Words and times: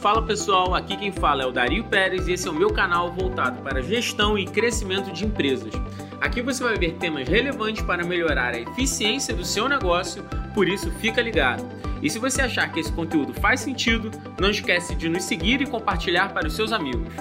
Fala 0.00 0.22
pessoal, 0.22 0.76
aqui 0.76 0.96
quem 0.96 1.10
fala 1.10 1.42
é 1.42 1.46
o 1.46 1.50
Dario 1.50 1.82
Pérez 1.82 2.28
e 2.28 2.32
esse 2.32 2.46
é 2.46 2.50
o 2.50 2.54
meu 2.54 2.72
canal 2.72 3.10
voltado 3.12 3.60
para 3.62 3.82
gestão 3.82 4.38
e 4.38 4.46
crescimento 4.46 5.10
de 5.12 5.26
empresas. 5.26 5.72
Aqui 6.20 6.40
você 6.40 6.62
vai 6.62 6.76
ver 6.76 6.94
temas 6.94 7.28
relevantes 7.28 7.82
para 7.82 8.06
melhorar 8.06 8.54
a 8.54 8.60
eficiência 8.60 9.34
do 9.34 9.44
seu 9.44 9.68
negócio, 9.68 10.22
por 10.54 10.68
isso 10.68 10.88
fica 11.00 11.20
ligado. 11.20 11.64
E 12.00 12.08
se 12.08 12.20
você 12.20 12.42
achar 12.42 12.70
que 12.70 12.78
esse 12.78 12.92
conteúdo 12.92 13.34
faz 13.34 13.58
sentido, 13.58 14.12
não 14.40 14.50
esquece 14.50 14.94
de 14.94 15.08
nos 15.08 15.24
seguir 15.24 15.60
e 15.60 15.66
compartilhar 15.66 16.32
para 16.32 16.46
os 16.46 16.54
seus 16.54 16.70
amigos. 16.70 17.12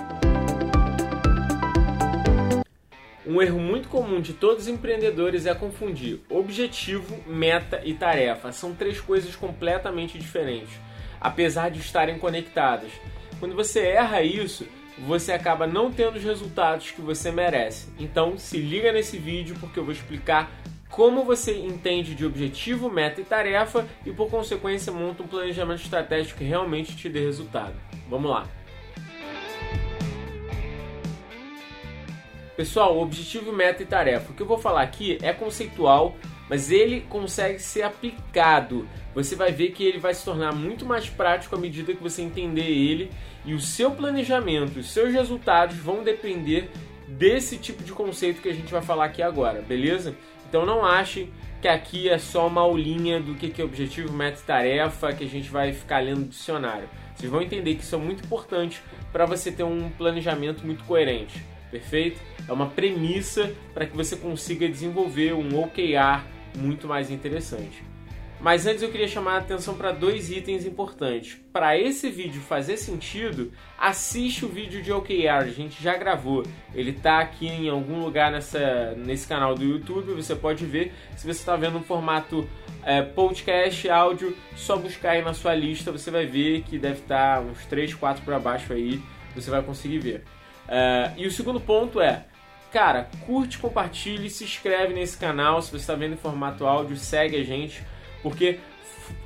Um 3.25 3.41
erro 3.41 3.59
muito 3.59 3.89
comum 3.89 4.21
de 4.21 4.33
todos 4.33 4.63
os 4.63 4.69
empreendedores 4.69 5.47
é 5.47 5.55
confundir 5.55 6.21
objetivo, 6.29 7.17
meta 7.25 7.81
e 7.83 7.95
tarefa. 7.95 8.51
São 8.51 8.75
três 8.75 9.01
coisas 9.01 9.35
completamente 9.35 10.17
diferentes, 10.19 10.79
apesar 11.19 11.69
de 11.69 11.79
estarem 11.79 12.17
conectadas. 12.17 12.91
Quando 13.39 13.55
você 13.55 13.81
erra 13.81 14.21
isso, 14.21 14.67
você 14.99 15.31
acaba 15.31 15.67
não 15.67 15.91
tendo 15.91 16.17
os 16.17 16.23
resultados 16.23 16.91
que 16.91 17.01
você 17.01 17.31
merece. 17.31 17.89
Então, 17.99 18.37
se 18.37 18.57
liga 18.57 18.91
nesse 18.91 19.17
vídeo 19.17 19.55
porque 19.59 19.79
eu 19.79 19.83
vou 19.83 19.93
explicar 19.93 20.51
como 20.89 21.23
você 21.23 21.55
entende 21.57 22.15
de 22.15 22.25
objetivo, 22.25 22.89
meta 22.89 23.21
e 23.21 23.23
tarefa 23.23 23.87
e, 24.05 24.11
por 24.11 24.29
consequência, 24.29 24.91
monta 24.91 25.21
um 25.21 25.27
planejamento 25.27 25.81
estratégico 25.81 26.39
que 26.39 26.45
realmente 26.45 26.95
te 26.95 27.09
dê 27.09 27.19
resultado. 27.19 27.73
Vamos 28.09 28.31
lá! 28.31 28.47
Pessoal, 32.55 32.97
objetivo, 32.99 33.53
meta 33.53 33.83
e 33.83 33.85
tarefa. 33.85 34.31
O 34.31 34.33
que 34.33 34.41
eu 34.41 34.47
vou 34.47 34.57
falar 34.57 34.81
aqui 34.81 35.19
é 35.21 35.31
conceitual, 35.31 36.15
mas 36.49 36.71
ele 36.71 37.01
consegue 37.01 37.59
ser 37.59 37.83
aplicado. 37.83 38.87
Você 39.13 39.35
vai 39.35 39.51
ver 39.51 39.71
que 39.71 39.83
ele 39.83 39.99
vai 39.99 40.13
se 40.13 40.23
tornar 40.23 40.53
muito 40.53 40.85
mais 40.85 41.09
prático 41.09 41.55
à 41.55 41.59
medida 41.59 41.93
que 41.93 42.01
você 42.01 42.21
entender 42.21 42.69
ele 42.69 43.11
e 43.45 43.53
o 43.53 43.59
seu 43.59 43.91
planejamento, 43.91 44.79
os 44.79 44.91
seus 44.91 45.13
resultados 45.13 45.77
vão 45.77 46.03
depender 46.03 46.69
desse 47.07 47.57
tipo 47.57 47.83
de 47.83 47.93
conceito 47.93 48.41
que 48.41 48.49
a 48.49 48.53
gente 48.53 48.71
vai 48.71 48.81
falar 48.81 49.05
aqui 49.05 49.21
agora, 49.21 49.61
beleza? 49.61 50.15
Então 50.49 50.65
não 50.65 50.85
achem 50.85 51.29
que 51.61 51.67
aqui 51.67 52.09
é 52.09 52.17
só 52.17 52.47
uma 52.47 52.61
aulinha 52.61 53.19
do 53.19 53.33
que 53.35 53.61
é 53.61 53.65
objetivo, 53.65 54.13
meta 54.13 54.39
e 54.39 54.43
tarefa 54.43 55.13
que 55.13 55.23
a 55.23 55.27
gente 55.27 55.49
vai 55.49 55.73
ficar 55.73 55.99
lendo 55.99 56.27
dicionário. 56.27 56.87
Vocês 57.15 57.31
vão 57.31 57.41
entender 57.41 57.75
que 57.75 57.83
isso 57.83 57.95
é 57.95 57.97
muito 57.97 58.23
importante 58.23 58.81
para 59.11 59.25
você 59.25 59.51
ter 59.51 59.63
um 59.63 59.89
planejamento 59.89 60.65
muito 60.65 60.83
coerente 60.83 61.41
perfeito? 61.71 62.19
É 62.47 62.53
uma 62.53 62.67
premissa 62.67 63.53
para 63.73 63.85
que 63.85 63.95
você 63.95 64.15
consiga 64.15 64.67
desenvolver 64.67 65.33
um 65.33 65.59
OKR 65.59 66.23
muito 66.55 66.87
mais 66.87 67.09
interessante. 67.09 67.83
Mas 68.39 68.67
antes 68.67 68.83
eu 68.83 68.91
queria 68.91 69.07
chamar 69.07 69.33
a 69.33 69.37
atenção 69.39 69.75
para 69.75 69.91
dois 69.91 70.29
itens 70.29 70.63
importantes. 70.63 71.39
Para 71.51 71.77
esse 71.77 72.07
vídeo 72.09 72.39
fazer 72.39 72.77
sentido, 72.77 73.51
assiste 73.77 74.45
o 74.45 74.47
vídeo 74.47 74.83
de 74.83 74.91
OKR, 74.91 75.41
a 75.41 75.47
gente 75.47 75.81
já 75.81 75.97
gravou. 75.97 76.43
Ele 76.73 76.91
está 76.91 77.19
aqui 77.19 77.47
em 77.47 77.67
algum 77.67 77.99
lugar 77.99 78.31
nessa, 78.31 78.93
nesse 78.95 79.27
canal 79.27 79.55
do 79.55 79.63
YouTube, 79.63 80.13
você 80.13 80.35
pode 80.35 80.65
ver. 80.65 80.93
Se 81.15 81.25
você 81.25 81.39
está 81.39 81.55
vendo 81.55 81.73
no 81.73 81.83
formato 81.83 82.47
é, 82.83 83.01
podcast, 83.01 83.89
áudio, 83.89 84.37
só 84.55 84.77
buscar 84.77 85.11
aí 85.11 85.23
na 85.23 85.33
sua 85.33 85.55
lista, 85.55 85.91
você 85.91 86.11
vai 86.11 86.27
ver 86.27 86.61
que 86.61 86.77
deve 86.77 86.99
estar 86.99 87.37
tá 87.37 87.41
uns 87.41 87.65
3, 87.65 87.95
4 87.95 88.23
para 88.23 88.37
baixo 88.37 88.71
aí, 88.71 89.01
você 89.33 89.49
vai 89.49 89.63
conseguir 89.63 89.97
ver. 89.97 90.23
Uh, 90.67 91.13
e 91.17 91.25
o 91.25 91.31
segundo 91.31 91.59
ponto 91.59 91.99
é, 91.99 92.25
cara, 92.77 93.09
curte, 93.25 93.57
compartilhe, 93.57 94.29
se 94.29 94.43
inscreve 94.43 94.93
nesse 94.93 95.17
canal. 95.17 95.59
Se 95.63 95.71
você 95.71 95.77
está 95.77 95.95
vendo 95.95 96.13
em 96.13 96.17
formato 96.17 96.63
áudio, 96.63 96.95
segue 96.95 97.35
a 97.35 97.43
gente, 97.43 97.81
porque 98.21 98.59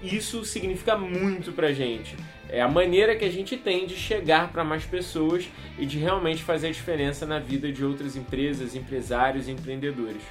isso 0.02 0.45
significa 0.45 0.97
muito 0.97 1.52
pra 1.52 1.73
gente. 1.73 2.16
É 2.47 2.61
a 2.61 2.69
maneira 2.69 3.13
que 3.13 3.25
a 3.25 3.29
gente 3.29 3.57
tem 3.57 3.85
de 3.85 3.94
chegar 3.94 4.53
para 4.53 4.63
mais 4.63 4.85
pessoas 4.85 5.49
e 5.77 5.85
de 5.85 5.99
realmente 5.99 6.41
fazer 6.41 6.67
a 6.67 6.72
diferença 6.72 7.25
na 7.25 7.39
vida 7.39 7.69
de 7.69 7.83
outras 7.83 8.16
empresas, 8.16 8.73
empresários 8.73 9.49
e 9.49 9.52
empreendedores. 9.52 10.22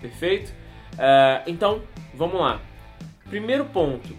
Perfeito? 0.00 0.52
Uh, 0.92 1.42
então, 1.48 1.82
vamos 2.14 2.40
lá. 2.40 2.60
Primeiro 3.28 3.64
ponto: 3.64 4.16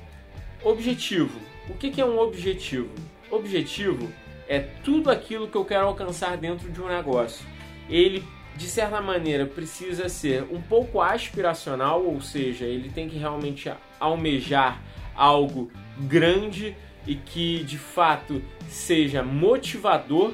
objetivo. 0.66 1.40
O 1.70 1.76
que 1.76 2.02
é 2.02 2.04
um 2.04 2.20
objetivo? 2.20 2.94
Objetivo 3.32 4.12
é 4.50 4.60
tudo 4.60 5.10
aquilo 5.10 5.48
que 5.48 5.56
eu 5.56 5.64
quero 5.64 5.88
alcançar 5.88 6.36
dentro 6.36 6.70
de 6.70 6.82
um 6.82 6.90
negócio. 6.90 7.48
Ele, 7.90 8.24
de 8.56 8.68
certa 8.68 9.02
maneira, 9.02 9.46
precisa 9.46 10.10
ser 10.10 10.44
um 10.52 10.62
pouco 10.62 11.02
aspiracional, 11.02 12.04
ou 12.04 12.20
seja, 12.22 12.66
ele 12.66 12.90
tem 12.90 13.08
que 13.08 13.18
realmente 13.18 13.72
almejar 14.00 14.82
algo 15.16 15.72
grande 15.98 16.76
e 17.06 17.16
que 17.16 17.64
de 17.64 17.78
fato 17.78 18.42
seja 18.68 19.24
motivador 19.24 20.34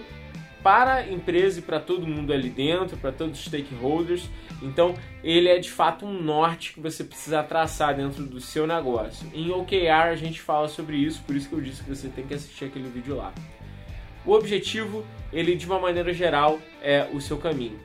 para 0.64 0.96
a 0.96 1.12
empresa 1.12 1.60
e 1.60 1.62
para 1.62 1.80
todo 1.80 2.08
mundo 2.08 2.34
ali 2.34 2.50
dentro, 2.50 2.98
para 2.98 3.12
todos 3.12 3.40
os 3.40 3.46
stakeholders. 3.46 4.28
Então, 4.64 4.96
ele 5.24 5.48
é 5.48 5.60
de 5.60 5.70
fato 5.70 6.08
um 6.08 6.20
norte 6.20 6.74
que 6.74 6.80
você 6.80 7.04
precisa 7.04 7.44
traçar 7.44 7.96
dentro 7.96 8.26
do 8.26 8.42
seu 8.42 8.66
negócio. 8.66 9.28
Em 9.32 9.52
OKR 9.52 10.10
a 10.10 10.16
gente 10.16 10.42
fala 10.42 10.68
sobre 10.68 10.98
isso, 10.98 11.22
por 11.22 11.36
isso 11.36 11.48
que 11.48 11.54
eu 11.54 11.62
disse 11.62 11.84
que 11.84 11.90
você 11.90 12.08
tem 12.08 12.26
que 12.26 12.34
assistir 12.34 12.66
aquele 12.66 12.90
vídeo 12.90 13.16
lá. 13.16 13.32
O 14.26 14.32
objetivo, 14.32 15.06
ele 15.32 15.56
de 15.56 15.68
uma 15.68 15.80
maneira 15.80 16.12
geral, 16.12 16.60
é 16.82 17.08
o 17.14 17.22
seu 17.22 17.38
caminho. 17.38 17.80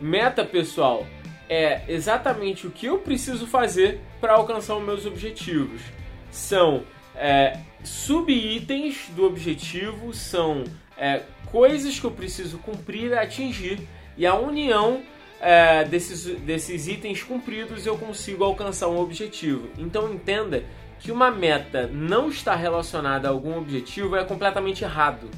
Meta, 0.00 0.44
pessoal, 0.44 1.06
é 1.48 1.82
exatamente 1.86 2.66
o 2.66 2.70
que 2.70 2.86
eu 2.86 2.98
preciso 2.98 3.46
fazer 3.46 4.00
para 4.20 4.32
alcançar 4.32 4.76
os 4.76 4.84
meus 4.84 5.04
objetivos. 5.04 5.82
São 6.30 6.84
é, 7.14 7.58
sub-itens 7.84 9.08
do 9.10 9.24
objetivo, 9.26 10.14
são 10.14 10.64
é, 10.96 11.22
coisas 11.50 11.98
que 11.98 12.06
eu 12.06 12.10
preciso 12.10 12.58
cumprir 12.58 13.10
e 13.10 13.14
atingir, 13.14 13.80
e 14.16 14.26
a 14.26 14.34
união 14.34 15.02
é, 15.40 15.84
desses, 15.84 16.24
desses 16.40 16.88
itens 16.88 17.22
cumpridos 17.22 17.84
eu 17.84 17.98
consigo 17.98 18.42
alcançar 18.42 18.88
um 18.88 18.98
objetivo. 18.98 19.68
Então 19.76 20.12
entenda 20.12 20.64
que 20.98 21.12
uma 21.12 21.30
meta 21.30 21.86
não 21.86 22.28
está 22.28 22.54
relacionada 22.54 23.28
a 23.28 23.30
algum 23.30 23.58
objetivo 23.58 24.16
é 24.16 24.24
completamente 24.24 24.84
errado 24.84 25.30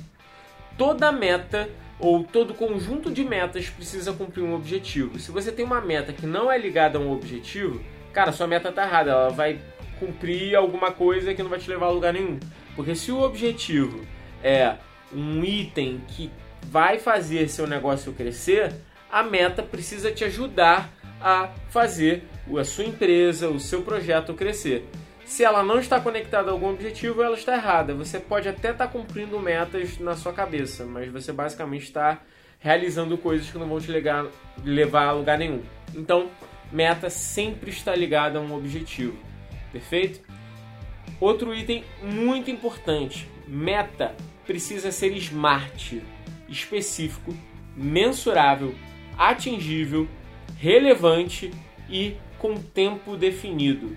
toda 0.76 1.12
meta 1.12 1.68
ou 1.98 2.24
todo 2.24 2.54
conjunto 2.54 3.10
de 3.10 3.24
metas 3.24 3.70
precisa 3.70 4.12
cumprir 4.12 4.42
um 4.42 4.54
objetivo. 4.54 5.18
Se 5.18 5.30
você 5.30 5.52
tem 5.52 5.64
uma 5.64 5.80
meta 5.80 6.12
que 6.12 6.26
não 6.26 6.50
é 6.50 6.58
ligada 6.58 6.98
a 6.98 7.00
um 7.00 7.12
objetivo, 7.12 7.80
cara, 8.12 8.32
sua 8.32 8.46
meta 8.46 8.72
tá 8.72 8.84
errada, 8.84 9.10
ela 9.10 9.28
vai 9.30 9.60
cumprir 10.00 10.56
alguma 10.56 10.90
coisa 10.90 11.32
que 11.32 11.42
não 11.42 11.50
vai 11.50 11.60
te 11.60 11.70
levar 11.70 11.86
a 11.86 11.90
lugar 11.90 12.12
nenhum. 12.12 12.40
Porque 12.74 12.94
se 12.94 13.12
o 13.12 13.20
objetivo 13.20 14.04
é 14.42 14.74
um 15.14 15.44
item 15.44 16.00
que 16.08 16.30
vai 16.62 16.98
fazer 16.98 17.48
seu 17.48 17.66
negócio 17.66 18.12
crescer, 18.12 18.72
a 19.10 19.22
meta 19.22 19.62
precisa 19.62 20.10
te 20.10 20.24
ajudar 20.24 20.90
a 21.20 21.50
fazer 21.70 22.24
a 22.58 22.64
sua 22.64 22.84
empresa, 22.84 23.48
o 23.48 23.60
seu 23.60 23.82
projeto 23.82 24.34
crescer. 24.34 24.88
Se 25.24 25.44
ela 25.44 25.62
não 25.62 25.78
está 25.78 26.00
conectada 26.00 26.50
a 26.50 26.52
algum 26.52 26.70
objetivo, 26.70 27.22
ela 27.22 27.36
está 27.36 27.54
errada. 27.54 27.94
Você 27.94 28.18
pode 28.18 28.48
até 28.48 28.70
estar 28.70 28.88
cumprindo 28.88 29.38
metas 29.38 29.98
na 29.98 30.16
sua 30.16 30.32
cabeça, 30.32 30.84
mas 30.84 31.10
você 31.10 31.32
basicamente 31.32 31.84
está 31.84 32.20
realizando 32.58 33.16
coisas 33.16 33.50
que 33.50 33.58
não 33.58 33.68
vão 33.68 33.80
te 33.80 33.90
levar, 33.90 34.26
levar 34.64 35.06
a 35.06 35.12
lugar 35.12 35.38
nenhum. 35.38 35.62
Então, 35.94 36.30
meta 36.70 37.08
sempre 37.08 37.70
está 37.70 37.94
ligada 37.94 38.38
a 38.38 38.42
um 38.42 38.54
objetivo. 38.54 39.16
Perfeito? 39.72 40.20
Outro 41.18 41.54
item 41.54 41.84
muito 42.02 42.50
importante: 42.50 43.28
meta 43.46 44.14
precisa 44.46 44.92
ser 44.92 45.16
smart, 45.16 46.02
específico, 46.48 47.34
mensurável, 47.76 48.74
atingível, 49.16 50.08
relevante 50.58 51.50
e 51.88 52.16
com 52.38 52.54
tempo 52.54 53.16
definido 53.16 53.96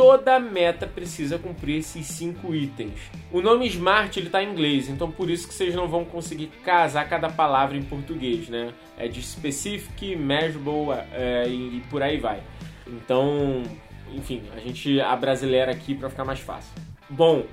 toda 0.00 0.40
meta 0.40 0.86
precisa 0.86 1.38
cumprir 1.38 1.80
esses 1.80 2.06
cinco 2.06 2.54
itens. 2.54 2.98
O 3.30 3.42
nome 3.42 3.66
Smart 3.66 4.18
ele 4.18 4.28
está 4.28 4.42
em 4.42 4.50
inglês, 4.50 4.88
então 4.88 5.10
por 5.10 5.28
isso 5.28 5.46
que 5.46 5.52
vocês 5.52 5.74
não 5.74 5.86
vão 5.86 6.06
conseguir 6.06 6.46
casar 6.64 7.06
cada 7.06 7.28
palavra 7.28 7.76
em 7.76 7.82
português, 7.82 8.48
né? 8.48 8.72
É 8.96 9.06
de 9.06 9.22
specific, 9.22 10.16
measurable 10.16 11.04
é, 11.12 11.46
e, 11.46 11.82
por 11.90 12.02
aí 12.02 12.16
vai. 12.16 12.42
Então, 12.86 13.62
enfim, 14.10 14.42
a 14.56 14.60
gente 14.60 14.98
a 15.02 15.14
brasileira 15.14 15.70
aqui 15.70 15.94
para 15.94 16.08
ficar 16.08 16.24
mais 16.24 16.40
fácil. 16.40 16.72
Bom, 17.10 17.44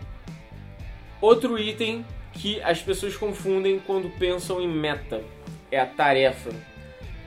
outro 1.20 1.60
item 1.60 2.06
que 2.32 2.62
as 2.62 2.82
pessoas 2.82 3.18
confundem 3.18 3.78
quando 3.86 4.10
pensam 4.18 4.62
em 4.62 4.70
meta 4.70 5.22
é 5.70 5.82
a 5.82 5.86
tarefa. 5.86 6.52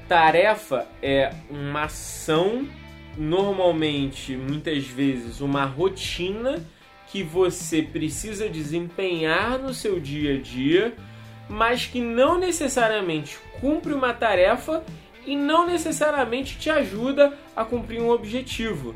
Tarefa 0.09 0.89
é 1.03 1.31
uma 1.51 1.83
ação 1.83 2.67
normalmente, 3.17 4.37
muitas 4.37 4.87
vezes, 4.87 5.41
uma 5.41 5.65
rotina 5.65 6.65
que 7.09 7.23
você 7.23 7.83
precisa 7.83 8.49
desempenhar 8.49 9.59
no 9.59 9.75
seu 9.75 9.99
dia 9.99 10.37
a 10.37 10.39
dia, 10.41 10.95
mas 11.49 11.87
que 11.87 12.01
não 12.01 12.39
necessariamente 12.39 13.39
cumpre 13.61 13.93
uma 13.93 14.15
tarefa 14.15 14.85
e 15.27 15.37
não 15.37 15.67
necessariamente 15.67 16.57
te 16.59 16.71
ajuda 16.71 17.37
a 17.55 17.65
cumprir 17.65 18.01
um 18.01 18.11
objetivo. 18.11 18.95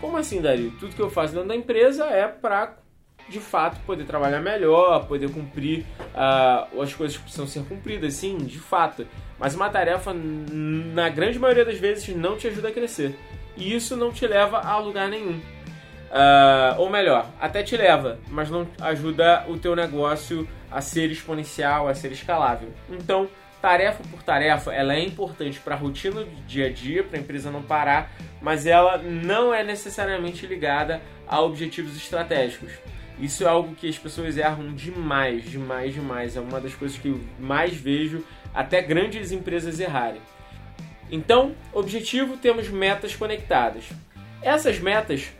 Como 0.00 0.16
assim, 0.16 0.40
Dario? 0.40 0.72
Tudo 0.80 0.94
que 0.94 1.02
eu 1.02 1.10
faço 1.10 1.34
dentro 1.34 1.48
da 1.48 1.56
empresa 1.56 2.06
é 2.06 2.26
para 2.26 2.78
de 3.28 3.38
fato 3.38 3.78
poder 3.86 4.04
trabalhar 4.04 4.40
melhor, 4.40 5.06
poder 5.06 5.30
cumprir 5.30 5.84
uh, 6.14 6.82
as 6.82 6.92
coisas 6.92 7.16
que 7.16 7.22
precisam 7.22 7.46
ser 7.46 7.62
cumpridas, 7.64 8.14
sim, 8.14 8.36
de 8.38 8.58
fato. 8.58 9.06
Mas 9.38 9.54
uma 9.54 9.70
tarefa, 9.70 10.12
na 10.12 11.08
grande 11.08 11.38
maioria 11.38 11.64
das 11.64 11.78
vezes, 11.78 12.08
não 12.16 12.36
te 12.36 12.48
ajuda 12.48 12.68
a 12.68 12.72
crescer. 12.72 13.14
E 13.60 13.74
isso 13.74 13.94
não 13.94 14.10
te 14.10 14.26
leva 14.26 14.58
a 14.58 14.78
lugar 14.78 15.08
nenhum. 15.08 15.38
Uh, 16.10 16.78
ou 16.78 16.90
melhor, 16.90 17.30
até 17.38 17.62
te 17.62 17.76
leva, 17.76 18.18
mas 18.28 18.50
não 18.50 18.66
ajuda 18.80 19.44
o 19.46 19.56
teu 19.56 19.76
negócio 19.76 20.48
a 20.70 20.80
ser 20.80 21.10
exponencial, 21.10 21.86
a 21.86 21.94
ser 21.94 22.10
escalável. 22.10 22.70
Então, 22.88 23.28
tarefa 23.60 24.02
por 24.10 24.22
tarefa, 24.22 24.72
ela 24.72 24.94
é 24.94 25.00
importante 25.00 25.60
para 25.60 25.74
a 25.74 25.78
rotina 25.78 26.24
do 26.24 26.46
dia 26.46 26.66
a 26.66 26.72
dia, 26.72 27.04
para 27.04 27.18
a 27.18 27.20
empresa 27.20 27.50
não 27.50 27.62
parar, 27.62 28.10
mas 28.40 28.66
ela 28.66 28.98
não 28.98 29.54
é 29.54 29.62
necessariamente 29.62 30.46
ligada 30.46 31.00
a 31.28 31.40
objetivos 31.40 31.94
estratégicos. 31.94 32.72
Isso 33.20 33.44
é 33.44 33.48
algo 33.48 33.74
que 33.74 33.86
as 33.86 33.98
pessoas 33.98 34.38
erram 34.38 34.72
demais, 34.72 35.44
demais, 35.44 35.92
demais. 35.92 36.36
É 36.36 36.40
uma 36.40 36.58
das 36.58 36.74
coisas 36.74 36.96
que 36.96 37.08
eu 37.08 37.20
mais 37.38 37.74
vejo 37.74 38.24
até 38.54 38.80
grandes 38.80 39.30
empresas 39.30 39.78
errarem. 39.78 40.22
Então, 41.10 41.54
objetivo, 41.72 42.36
temos 42.36 42.68
metas 42.68 43.16
conectadas. 43.16 43.84
Essas 44.42 44.78
metas 44.78 45.30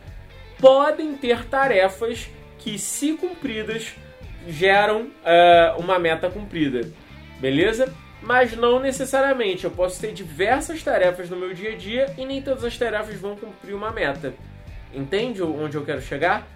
podem 0.59 1.15
ter 1.15 1.45
tarefas 1.45 2.29
que, 2.59 2.77
se 2.77 3.13
cumpridas, 3.13 3.95
geram 4.47 5.03
uh, 5.03 5.79
uma 5.79 5.97
meta 5.97 6.29
cumprida, 6.29 6.91
beleza? 7.39 7.93
Mas 8.21 8.55
não 8.55 8.79
necessariamente. 8.79 9.65
Eu 9.65 9.71
posso 9.71 9.99
ter 9.99 10.13
diversas 10.13 10.83
tarefas 10.83 11.29
no 11.29 11.37
meu 11.37 11.53
dia 11.53 11.73
a 11.73 11.75
dia 11.75 12.13
e 12.17 12.25
nem 12.25 12.41
todas 12.41 12.63
as 12.63 12.77
tarefas 12.77 13.15
vão 13.15 13.35
cumprir 13.35 13.73
uma 13.73 13.91
meta. 13.91 14.33
Entende 14.93 15.41
onde 15.41 15.75
eu 15.75 15.85
quero 15.85 16.01
chegar? 16.01 16.47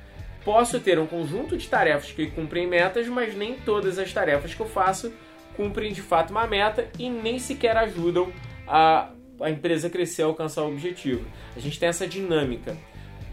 Posso 0.44 0.80
ter 0.80 1.00
um 1.00 1.08
conjunto 1.08 1.58
de 1.58 1.68
tarefas 1.68 2.12
que 2.12 2.28
cumprem 2.28 2.68
metas, 2.68 3.08
mas 3.08 3.34
nem 3.34 3.56
todas 3.56 3.98
as 3.98 4.14
tarefas 4.14 4.54
que 4.54 4.60
eu 4.60 4.68
faço 4.68 5.12
cumprem 5.56 5.92
de 5.94 6.02
fato 6.02 6.32
uma 6.32 6.46
meta 6.46 6.88
e 7.00 7.10
nem 7.10 7.40
sequer 7.40 7.78
ajudam 7.78 8.32
a, 8.68 9.10
a 9.42 9.50
empresa 9.50 9.90
crescer 9.90 10.22
e 10.22 10.26
alcançar 10.26 10.64
o 10.64 10.68
objetivo. 10.68 11.26
A 11.56 11.60
gente 11.60 11.80
tem 11.80 11.90
essa 11.90 12.08
dinâmica 12.08 12.76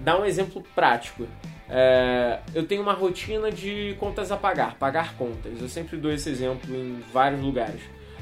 dar 0.01 0.21
um 0.21 0.25
exemplo 0.25 0.63
prático. 0.75 1.27
É, 1.69 2.41
eu 2.55 2.67
tenho 2.67 2.83
uma 2.83 2.93
rotina 2.93 3.51
de 3.51 3.97
contas 3.99 4.31
a 4.31 4.37
pagar, 4.37 4.77
pagar 4.77 5.15
contas. 5.17 5.61
Eu 5.61 5.69
sempre 5.69 5.97
dou 5.97 6.13
esse 6.13 6.29
exemplo 6.29 6.75
em 6.75 7.01
vários 7.13 7.41
lugares. 7.41 7.81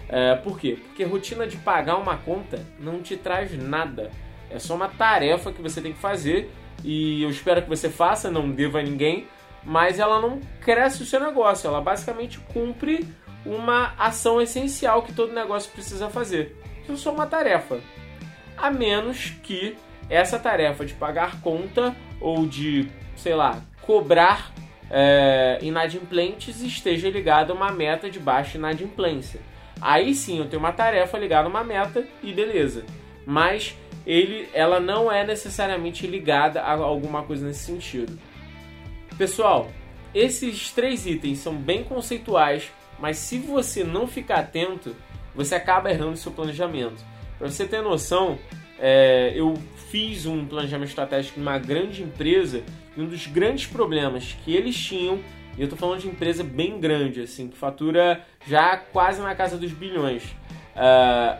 É, 0.09 0.35
por 0.35 0.59
quê? 0.59 0.79
Porque 0.87 1.05
rotina 1.05 1.47
de 1.47 1.57
pagar 1.57 1.97
uma 1.97 2.17
conta 2.17 2.65
não 2.79 3.01
te 3.01 3.17
traz 3.17 3.57
nada. 3.57 4.11
É 4.51 4.59
só 4.59 4.75
uma 4.75 4.89
tarefa 4.89 5.53
que 5.53 5.62
você 5.62 5.81
tem 5.81 5.93
que 5.93 5.99
fazer 6.01 6.51
e 6.85 7.23
eu 7.23 7.31
espero 7.31 7.62
que 7.62 7.69
você 7.69 7.89
faça, 7.89 8.31
não 8.31 8.51
deva 8.51 8.81
a 8.81 8.83
ninguém, 8.83 9.27
mas 9.65 9.99
ela 9.99 10.21
não 10.21 10.41
cresce 10.61 11.03
o 11.03 11.07
seu 11.07 11.21
negócio. 11.21 11.69
Ela 11.69 11.81
basicamente 11.81 12.39
cumpre 12.53 13.07
uma 13.45 13.95
ação 13.99 14.41
essencial 14.41 15.03
que 15.03 15.12
todo 15.12 15.33
negócio 15.33 15.71
precisa 15.73 16.11
fazer. 16.11 16.60
Isso 16.92 17.08
é 17.08 17.12
uma 17.12 17.26
tarefa. 17.26 17.81
A 18.56 18.70
menos 18.70 19.31
que 19.42 19.76
essa 20.08 20.38
tarefa 20.38 20.84
de 20.84 20.94
pagar 20.94 21.40
conta 21.40 21.94
ou 22.20 22.46
de, 22.46 22.88
sei 23.16 23.34
lá, 23.34 23.62
cobrar 23.82 24.52
é, 24.90 25.58
inadimplentes 25.62 26.60
esteja 26.60 27.08
ligada 27.08 27.52
a 27.52 27.56
uma 27.56 27.70
meta 27.70 28.10
de 28.10 28.19
baixa 28.19 28.58
inadimplência. 28.58 29.40
Aí 29.81 30.14
sim 30.14 30.38
eu 30.38 30.48
tenho 30.48 30.60
uma 30.60 30.72
tarefa 30.72 31.16
ligada 31.16 31.46
a 31.46 31.50
uma 31.50 31.64
meta 31.64 32.06
e 32.22 32.32
beleza. 32.32 32.84
Mas 33.25 33.76
ele, 34.04 34.48
ela 34.52 34.81
não 34.81 35.10
é 35.10 35.25
necessariamente 35.25 36.06
ligada 36.06 36.60
a 36.60 36.72
alguma 36.72 37.22
coisa 37.22 37.46
nesse 37.46 37.64
sentido. 37.64 38.19
Pessoal, 39.16 39.70
esses 40.14 40.72
três 40.72 41.06
itens 41.06 41.38
são 41.38 41.54
bem 41.54 41.84
conceituais, 41.84 42.70
mas 42.98 43.19
se 43.19 43.38
você 43.38 43.84
não 43.84 44.06
ficar 44.06 44.40
atento, 44.40 44.96
você 45.35 45.55
acaba 45.55 45.91
errando 45.91 46.17
seu 46.17 46.32
planejamento. 46.32 47.05
Para 47.38 47.49
você 47.49 47.67
ter 47.67 47.82
noção, 47.82 48.38
é, 48.79 49.32
eu 49.35 49.55
fiz 49.91 50.27
um 50.27 50.44
planejamento 50.44 50.88
estratégico 50.88 51.38
numa 51.38 51.59
grande 51.59 52.03
empresa 52.03 52.62
e 52.97 53.00
um 53.00 53.06
dos 53.06 53.27
grandes 53.27 53.67
problemas 53.67 54.37
que 54.44 54.55
eles 54.55 54.77
tinham, 54.77 55.21
e 55.56 55.61
eu 55.61 55.65
estou 55.65 55.79
falando 55.79 56.00
de 56.00 56.09
empresa 56.09 56.43
bem 56.43 56.81
grande, 56.81 57.21
assim, 57.21 57.49
que 57.49 57.56
fatura 57.56 58.25
já 58.47 58.77
quase 58.77 59.21
na 59.21 59.35
casa 59.35 59.56
dos 59.56 59.73
bilhões, 59.73 60.25
uh, 60.75 61.38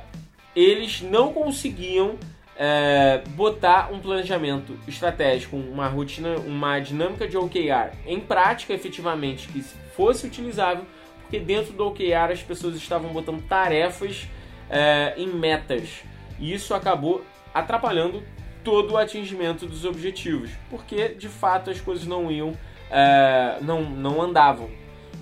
eles 0.55 1.01
não 1.01 1.33
conseguiam 1.33 2.11
uh, 2.11 3.29
botar 3.31 3.91
um 3.93 4.01
planejamento 4.01 4.79
estratégico, 4.87 5.57
uma 5.57 5.89
rotina, 5.89 6.37
uma 6.39 6.79
dinâmica 6.79 7.27
de 7.27 7.37
OKR 7.37 7.97
em 8.07 8.21
prática 8.21 8.75
efetivamente 8.75 9.49
que 9.49 9.63
fosse 9.63 10.27
utilizável, 10.27 10.85
porque 11.31 11.39
dentro 11.39 11.73
do 11.73 11.87
OKR 11.87 12.33
as 12.33 12.43
pessoas 12.43 12.75
estavam 12.75 13.13
botando 13.13 13.41
tarefas 13.43 14.25
uh, 14.69 15.17
em 15.17 15.29
metas. 15.29 16.03
E 16.41 16.53
isso 16.53 16.75
acabou 16.75 17.25
atrapalhando 17.55 18.21
todo 18.65 18.95
o 18.95 18.97
atingimento 18.97 19.65
dos 19.65 19.85
objetivos, 19.85 20.51
porque 20.69 21.11
de 21.11 21.29
fato 21.29 21.71
as 21.71 21.81
coisas 21.81 22.05
não 22.05 22.33
iam, 22.33 22.53
é, 22.91 23.59
não, 23.63 23.83
não 23.83 24.21
andavam. 24.21 24.71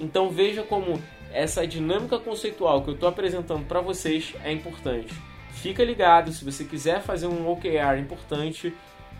Então 0.00 0.30
veja 0.30 0.62
como 0.62 1.00
essa 1.30 1.66
dinâmica 1.66 2.18
conceitual 2.18 2.82
que 2.82 2.88
eu 2.88 2.94
estou 2.94 3.08
apresentando 3.08 3.66
para 3.66 3.80
vocês 3.80 4.34
é 4.42 4.50
importante. 4.50 5.14
Fica 5.50 5.84
ligado, 5.84 6.32
se 6.32 6.44
você 6.44 6.64
quiser 6.64 7.02
fazer 7.02 7.26
um 7.26 7.48
OKR 7.50 7.98
importante, 8.00 8.72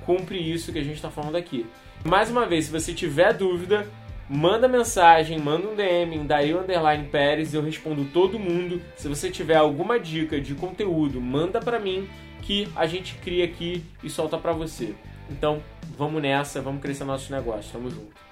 cumpre 0.06 0.38
isso 0.38 0.72
que 0.72 0.78
a 0.78 0.84
gente 0.84 0.96
está 0.96 1.10
falando 1.10 1.36
aqui. 1.36 1.66
Mais 2.04 2.30
uma 2.30 2.46
vez, 2.46 2.64
se 2.64 2.72
você 2.72 2.94
tiver 2.94 3.34
dúvida, 3.34 3.86
manda 4.28 4.68
mensagem, 4.68 5.38
manda 5.38 5.68
um 5.68 5.74
DM 5.74 6.16
em 6.16 6.26
Dario 6.26 6.60
Underline 6.60 7.08
Pérez, 7.08 7.54
eu 7.54 7.62
respondo 7.62 8.04
todo 8.06 8.38
mundo. 8.38 8.80
Se 8.96 9.08
você 9.08 9.30
tiver 9.30 9.56
alguma 9.56 9.98
dica 9.98 10.40
de 10.40 10.54
conteúdo, 10.54 11.20
manda 11.20 11.60
para 11.60 11.78
mim 11.78 12.08
que 12.42 12.68
a 12.76 12.86
gente 12.86 13.14
cria 13.16 13.44
aqui 13.44 13.84
e 14.02 14.10
solta 14.10 14.36
para 14.38 14.52
você. 14.52 14.94
Então, 15.30 15.62
vamos 15.96 16.22
nessa, 16.22 16.60
vamos 16.60 16.80
crescer 16.80 17.04
nossos 17.04 17.30
negócios. 17.30 17.70
Tamo 17.72 17.90
junto. 17.90 18.27